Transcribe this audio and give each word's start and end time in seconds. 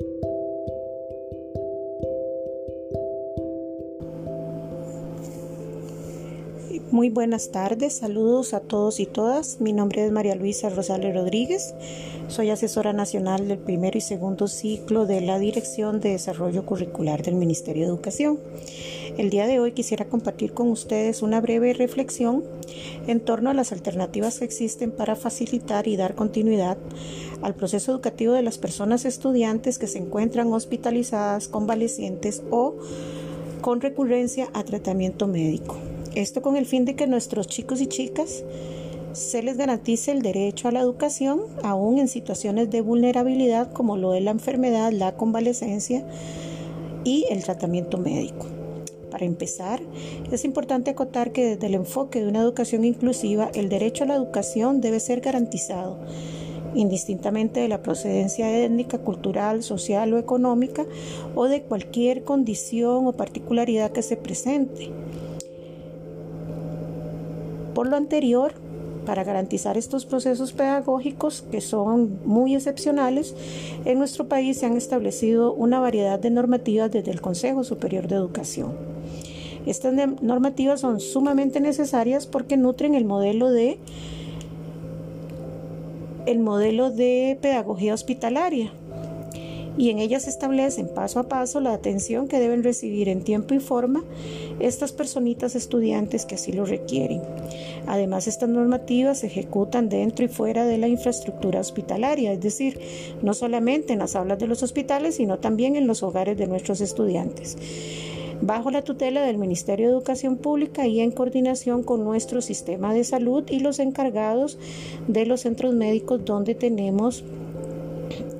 Thank 0.00 0.24
you. 0.24 0.33
Muy 6.90 7.08
buenas 7.08 7.52
tardes, 7.52 7.98
saludos 7.98 8.52
a 8.52 8.60
todos 8.60 8.98
y 8.98 9.06
todas. 9.06 9.60
Mi 9.60 9.72
nombre 9.72 10.04
es 10.04 10.10
María 10.10 10.34
Luisa 10.34 10.70
Rosales 10.70 11.14
Rodríguez. 11.14 11.72
Soy 12.26 12.50
asesora 12.50 12.92
nacional 12.92 13.46
del 13.46 13.58
primero 13.58 13.96
y 13.96 14.00
segundo 14.00 14.48
ciclo 14.48 15.06
de 15.06 15.20
la 15.20 15.38
Dirección 15.38 16.00
de 16.00 16.10
Desarrollo 16.10 16.66
Curricular 16.66 17.22
del 17.22 17.36
Ministerio 17.36 17.84
de 17.84 17.90
Educación. 17.90 18.40
El 19.16 19.30
día 19.30 19.46
de 19.46 19.60
hoy 19.60 19.70
quisiera 19.70 20.06
compartir 20.06 20.52
con 20.52 20.68
ustedes 20.68 21.22
una 21.22 21.40
breve 21.40 21.74
reflexión 21.74 22.42
en 23.06 23.20
torno 23.20 23.50
a 23.50 23.54
las 23.54 23.70
alternativas 23.70 24.40
que 24.40 24.44
existen 24.44 24.90
para 24.90 25.14
facilitar 25.14 25.86
y 25.86 25.96
dar 25.96 26.16
continuidad 26.16 26.76
al 27.40 27.54
proceso 27.54 27.92
educativo 27.92 28.32
de 28.32 28.42
las 28.42 28.58
personas 28.58 29.04
estudiantes 29.04 29.78
que 29.78 29.86
se 29.86 29.98
encuentran 29.98 30.52
hospitalizadas, 30.52 31.46
convalecientes 31.46 32.42
o 32.50 32.74
con 33.60 33.80
recurrencia 33.80 34.48
a 34.54 34.64
tratamiento 34.64 35.28
médico. 35.28 35.76
Esto 36.14 36.42
con 36.42 36.56
el 36.56 36.64
fin 36.64 36.84
de 36.84 36.94
que 36.94 37.08
nuestros 37.08 37.48
chicos 37.48 37.80
y 37.80 37.88
chicas 37.88 38.44
se 39.14 39.42
les 39.42 39.56
garantice 39.56 40.12
el 40.12 40.22
derecho 40.22 40.68
a 40.68 40.72
la 40.72 40.78
educación, 40.78 41.40
aún 41.64 41.98
en 41.98 42.06
situaciones 42.06 42.70
de 42.70 42.82
vulnerabilidad 42.82 43.72
como 43.72 43.96
lo 43.96 44.14
es 44.14 44.22
la 44.22 44.30
enfermedad, 44.30 44.92
la 44.92 45.16
convalecencia 45.16 46.06
y 47.02 47.26
el 47.30 47.42
tratamiento 47.42 47.98
médico. 47.98 48.46
Para 49.10 49.26
empezar, 49.26 49.80
es 50.30 50.44
importante 50.44 50.90
acotar 50.90 51.32
que 51.32 51.46
desde 51.46 51.66
el 51.66 51.74
enfoque 51.74 52.20
de 52.20 52.28
una 52.28 52.42
educación 52.42 52.84
inclusiva, 52.84 53.50
el 53.52 53.68
derecho 53.68 54.04
a 54.04 54.06
la 54.06 54.14
educación 54.14 54.80
debe 54.80 55.00
ser 55.00 55.20
garantizado, 55.20 55.98
indistintamente 56.76 57.58
de 57.58 57.68
la 57.68 57.82
procedencia 57.82 58.56
étnica, 58.64 58.98
cultural, 58.98 59.64
social 59.64 60.12
o 60.12 60.18
económica, 60.18 60.86
o 61.34 61.46
de 61.46 61.62
cualquier 61.62 62.22
condición 62.22 63.08
o 63.08 63.12
particularidad 63.12 63.90
que 63.90 64.02
se 64.02 64.16
presente. 64.16 64.90
Por 67.74 67.88
lo 67.88 67.96
anterior, 67.96 68.54
para 69.04 69.24
garantizar 69.24 69.76
estos 69.76 70.06
procesos 70.06 70.52
pedagógicos 70.52 71.42
que 71.50 71.60
son 71.60 72.18
muy 72.24 72.54
excepcionales, 72.54 73.34
en 73.84 73.98
nuestro 73.98 74.28
país 74.28 74.58
se 74.58 74.66
han 74.66 74.76
establecido 74.76 75.52
una 75.52 75.80
variedad 75.80 76.18
de 76.18 76.30
normativas 76.30 76.90
desde 76.90 77.10
el 77.10 77.20
Consejo 77.20 77.64
Superior 77.64 78.08
de 78.08 78.16
Educación. 78.16 78.72
Estas 79.66 79.94
normativas 80.22 80.80
son 80.80 81.00
sumamente 81.00 81.60
necesarias 81.60 82.26
porque 82.26 82.56
nutren 82.56 82.94
el 82.94 83.04
modelo 83.04 83.50
de 83.50 83.78
el 86.26 86.38
modelo 86.38 86.90
de 86.90 87.38
pedagogía 87.42 87.92
hospitalaria 87.92 88.72
y 89.76 89.90
en 89.90 89.98
ellas 89.98 90.24
se 90.24 90.30
establecen 90.30 90.88
paso 90.88 91.18
a 91.18 91.24
paso 91.24 91.60
la 91.60 91.72
atención 91.72 92.28
que 92.28 92.38
deben 92.38 92.62
recibir 92.62 93.08
en 93.08 93.22
tiempo 93.22 93.54
y 93.54 93.58
forma 93.58 94.04
estas 94.60 94.92
personitas 94.92 95.56
estudiantes 95.56 96.26
que 96.26 96.36
así 96.36 96.52
lo 96.52 96.64
requieren. 96.64 97.22
Además, 97.86 98.28
estas 98.28 98.48
normativas 98.48 99.18
se 99.20 99.26
ejecutan 99.26 99.88
dentro 99.88 100.24
y 100.24 100.28
fuera 100.28 100.64
de 100.64 100.78
la 100.78 100.88
infraestructura 100.88 101.60
hospitalaria, 101.60 102.32
es 102.32 102.40
decir, 102.40 102.80
no 103.22 103.34
solamente 103.34 103.92
en 103.92 103.98
las 103.98 104.16
aulas 104.16 104.38
de 104.38 104.46
los 104.46 104.62
hospitales, 104.62 105.16
sino 105.16 105.38
también 105.38 105.76
en 105.76 105.86
los 105.86 106.02
hogares 106.02 106.38
de 106.38 106.46
nuestros 106.46 106.80
estudiantes 106.80 107.56
bajo 108.40 108.70
la 108.70 108.82
tutela 108.82 109.22
del 109.22 109.38
Ministerio 109.38 109.86
de 109.86 109.92
Educación 109.92 110.36
Pública 110.36 110.86
y 110.86 111.00
en 111.00 111.12
coordinación 111.12 111.82
con 111.82 112.04
nuestro 112.04 112.42
sistema 112.42 112.92
de 112.92 113.04
salud 113.04 113.44
y 113.48 113.60
los 113.60 113.78
encargados 113.78 114.58
de 115.08 115.24
los 115.24 115.42
centros 115.42 115.72
médicos 115.74 116.24
donde 116.24 116.54
tenemos 116.54 117.24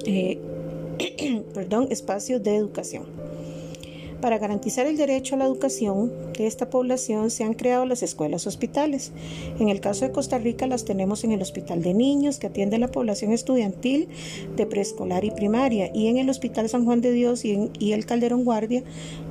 eh, 0.05 0.39
perdón, 1.55 1.89
espacios 1.91 2.42
de 2.42 2.56
educación. 2.56 3.05
Para 4.20 4.39
garantizar 4.39 4.87
el 4.87 4.97
derecho 4.97 5.34
a 5.34 5.39
la 5.39 5.45
educación 5.45 6.11
de 6.33 6.47
esta 6.47 6.70
población 6.70 7.31
se 7.31 7.45
han 7.45 7.53
creado 7.53 7.84
las 7.84 8.03
escuelas 8.03 8.47
hospitales. 8.47 9.12
En 9.60 9.69
el 9.69 9.81
caso 9.81 10.06
de 10.06 10.12
Costa 10.12 10.38
Rica 10.38 10.66
las 10.66 10.87
tenemos 10.87 11.25
en 11.25 11.32
el 11.32 11.43
Hospital 11.43 11.82
de 11.82 11.93
Niños, 11.93 12.38
que 12.38 12.47
atiende 12.47 12.77
a 12.77 12.78
la 12.78 12.91
población 12.91 13.32
estudiantil 13.32 14.09
de 14.56 14.65
preescolar 14.65 15.27
y 15.27 15.31
primaria, 15.31 15.91
y 15.93 16.06
en 16.06 16.16
el 16.16 16.31
Hospital 16.31 16.71
San 16.71 16.87
Juan 16.87 17.03
de 17.03 17.12
Dios 17.12 17.44
y, 17.44 17.71
y 17.78 17.93
el 17.93 18.06
Calderón 18.06 18.44
Guardia, 18.44 18.82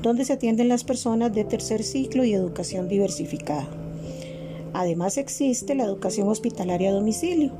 donde 0.03 0.25
se 0.25 0.33
atienden 0.33 0.69
las 0.69 0.83
personas 0.83 1.33
de 1.33 1.43
tercer 1.43 1.81
ciclo 1.81 2.23
y 2.23 2.35
educación 2.35 2.87
diversificada. 2.87 3.67
Además 4.73 5.17
existe 5.17 5.73
la 5.73 5.85
educación 5.85 6.27
hospitalaria 6.27 6.91
a 6.91 6.93
domicilio 6.93 7.51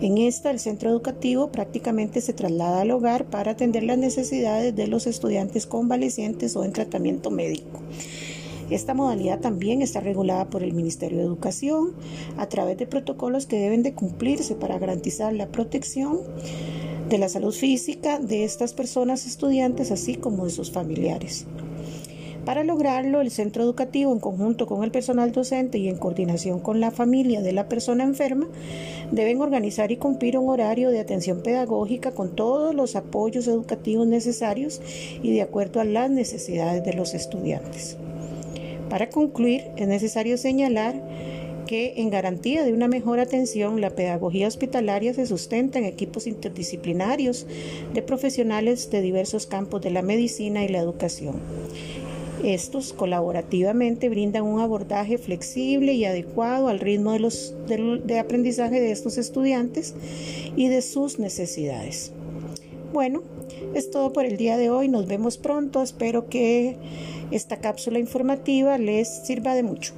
en 0.00 0.18
esta, 0.18 0.50
el 0.50 0.58
centro 0.58 0.90
educativo 0.90 1.50
prácticamente 1.50 2.20
se 2.20 2.34
traslada 2.34 2.82
al 2.82 2.90
hogar 2.90 3.26
para 3.26 3.52
atender 3.52 3.82
las 3.82 3.96
necesidades 3.96 4.76
de 4.76 4.86
los 4.88 5.06
estudiantes 5.06 5.66
convalecientes 5.66 6.54
o 6.56 6.64
en 6.64 6.72
tratamiento 6.72 7.30
médico. 7.30 7.80
Esta 8.68 8.94
modalidad 8.94 9.40
también 9.40 9.80
está 9.80 10.00
regulada 10.00 10.50
por 10.50 10.62
el 10.62 10.72
Ministerio 10.74 11.18
de 11.18 11.24
Educación 11.24 11.92
a 12.36 12.46
través 12.48 12.76
de 12.76 12.86
protocolos 12.86 13.46
que 13.46 13.58
deben 13.58 13.82
de 13.82 13.94
cumplirse 13.94 14.54
para 14.56 14.78
garantizar 14.78 15.32
la 15.32 15.48
protección 15.48 16.18
de 17.08 17.18
la 17.18 17.28
salud 17.28 17.54
física 17.54 18.18
de 18.18 18.44
estas 18.44 18.74
personas 18.74 19.26
estudiantes 19.26 19.92
así 19.92 20.16
como 20.16 20.44
de 20.44 20.50
sus 20.50 20.72
familiares. 20.72 21.46
Para 22.46 22.62
lograrlo, 22.62 23.20
el 23.20 23.32
centro 23.32 23.64
educativo, 23.64 24.12
en 24.12 24.20
conjunto 24.20 24.68
con 24.68 24.84
el 24.84 24.92
personal 24.92 25.32
docente 25.32 25.78
y 25.78 25.88
en 25.88 25.96
coordinación 25.96 26.60
con 26.60 26.78
la 26.78 26.92
familia 26.92 27.42
de 27.42 27.52
la 27.52 27.68
persona 27.68 28.04
enferma, 28.04 28.46
deben 29.10 29.40
organizar 29.40 29.90
y 29.90 29.96
cumplir 29.96 30.38
un 30.38 30.48
horario 30.48 30.90
de 30.90 31.00
atención 31.00 31.42
pedagógica 31.42 32.12
con 32.12 32.36
todos 32.36 32.72
los 32.72 32.94
apoyos 32.94 33.48
educativos 33.48 34.06
necesarios 34.06 34.80
y 35.24 35.32
de 35.32 35.42
acuerdo 35.42 35.80
a 35.80 35.84
las 35.84 36.08
necesidades 36.08 36.84
de 36.84 36.92
los 36.92 37.14
estudiantes. 37.14 37.96
Para 38.88 39.10
concluir, 39.10 39.64
es 39.76 39.88
necesario 39.88 40.38
señalar 40.38 41.02
que 41.66 41.94
en 41.96 42.10
garantía 42.10 42.62
de 42.62 42.72
una 42.72 42.86
mejor 42.86 43.18
atención, 43.18 43.80
la 43.80 43.90
pedagogía 43.90 44.46
hospitalaria 44.46 45.12
se 45.14 45.26
sustenta 45.26 45.80
en 45.80 45.84
equipos 45.84 46.28
interdisciplinarios 46.28 47.44
de 47.92 48.02
profesionales 48.02 48.88
de 48.88 49.00
diversos 49.00 49.48
campos 49.48 49.82
de 49.82 49.90
la 49.90 50.02
medicina 50.02 50.62
y 50.62 50.68
la 50.68 50.78
educación. 50.78 51.40
Estos 52.44 52.92
colaborativamente 52.92 54.08
brindan 54.08 54.44
un 54.44 54.60
abordaje 54.60 55.18
flexible 55.18 55.94
y 55.94 56.04
adecuado 56.04 56.68
al 56.68 56.80
ritmo 56.80 57.12
de, 57.12 57.18
los, 57.18 57.54
de, 57.66 58.18
aprendizaje 58.18 58.80
de 58.80 58.92
estos 58.92 59.18
estudiantes 59.18 59.94
y 60.54 60.68
de 60.68 60.82
sus 60.82 61.18
necesidades. 61.18 62.12
Bueno, 62.92 63.22
es 63.74 63.90
todo 63.90 64.12
por 64.12 64.24
el 64.24 64.36
día 64.36 64.56
de 64.56 64.70
hoy. 64.70 64.88
Nos 64.88 65.06
vemos 65.06 65.38
pronto. 65.38 65.82
Espero 65.82 66.28
que 66.28 66.76
esta 67.30 67.58
cápsula 67.58 67.98
informativa 67.98 68.78
les 68.78 69.26
sirva 69.26 69.54
de 69.54 69.62
mucho. 69.62 69.94